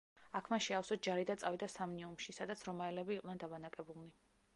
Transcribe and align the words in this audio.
აქ 0.37 0.47
მან 0.51 0.61
შეავსო 0.67 0.95
ჯარი 1.07 1.25
და 1.31 1.35
წავიდა 1.43 1.69
სამნიუმში, 1.73 2.35
სადაც 2.39 2.65
რომაელები 2.71 3.15
იყვნენ 3.17 3.43
დაბანაკებულნი. 3.45 4.11